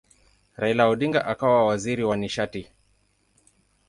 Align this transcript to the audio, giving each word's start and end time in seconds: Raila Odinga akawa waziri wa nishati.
Raila 0.57 0.87
Odinga 0.91 1.21
akawa 1.25 1.65
waziri 1.67 2.03
wa 2.03 2.17
nishati. 2.17 2.67